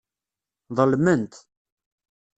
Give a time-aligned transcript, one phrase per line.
[0.77, 1.33] Ḍelment.